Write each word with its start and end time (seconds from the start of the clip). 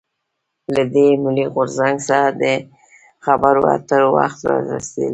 له 0.73 0.83
دې 0.93 1.07
«ملي 1.23 1.45
غورځنګ» 1.53 1.97
سره 2.07 2.25
د 2.41 2.43
خبرواترو 3.25 4.07
وخت 4.17 4.39
رارسېدلی. 4.49 5.09